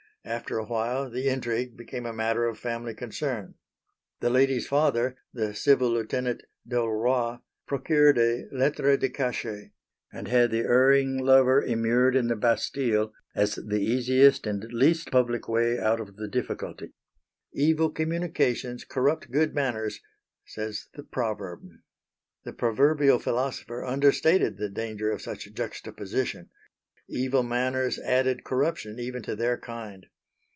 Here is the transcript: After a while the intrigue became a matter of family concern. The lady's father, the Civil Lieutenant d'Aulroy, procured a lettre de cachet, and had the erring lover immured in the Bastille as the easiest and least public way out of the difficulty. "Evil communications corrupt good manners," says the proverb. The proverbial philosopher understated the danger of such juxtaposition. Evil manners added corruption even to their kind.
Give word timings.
After 0.23 0.59
a 0.59 0.65
while 0.67 1.09
the 1.09 1.27
intrigue 1.27 1.75
became 1.75 2.05
a 2.05 2.13
matter 2.13 2.45
of 2.45 2.59
family 2.59 2.93
concern. 2.93 3.55
The 4.19 4.29
lady's 4.29 4.67
father, 4.67 5.17
the 5.33 5.55
Civil 5.55 5.89
Lieutenant 5.89 6.43
d'Aulroy, 6.67 7.37
procured 7.65 8.19
a 8.19 8.45
lettre 8.51 8.97
de 8.97 9.09
cachet, 9.09 9.71
and 10.13 10.27
had 10.27 10.51
the 10.51 10.59
erring 10.59 11.17
lover 11.17 11.63
immured 11.63 12.15
in 12.15 12.27
the 12.27 12.35
Bastille 12.35 13.11
as 13.33 13.55
the 13.55 13.81
easiest 13.81 14.45
and 14.45 14.63
least 14.71 15.09
public 15.09 15.49
way 15.49 15.79
out 15.79 15.99
of 15.99 16.17
the 16.17 16.27
difficulty. 16.27 16.93
"Evil 17.53 17.89
communications 17.89 18.85
corrupt 18.85 19.31
good 19.31 19.55
manners," 19.55 20.01
says 20.45 20.87
the 20.93 21.01
proverb. 21.03 21.61
The 22.43 22.53
proverbial 22.53 23.17
philosopher 23.17 23.83
understated 23.83 24.57
the 24.57 24.69
danger 24.69 25.09
of 25.09 25.23
such 25.23 25.51
juxtaposition. 25.51 26.51
Evil 27.13 27.43
manners 27.43 27.99
added 27.99 28.45
corruption 28.45 28.97
even 28.97 29.21
to 29.23 29.35
their 29.35 29.57
kind. 29.57 30.05